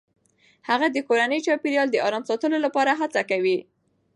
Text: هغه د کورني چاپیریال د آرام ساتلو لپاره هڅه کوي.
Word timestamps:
هغه 0.69 0.87
د 0.91 0.97
کورني 1.07 1.39
چاپیریال 1.45 1.87
د 1.91 1.95
آرام 2.07 2.23
ساتلو 2.29 2.57
لپاره 2.65 2.91
هڅه 3.01 3.21
کوي. 3.29 3.57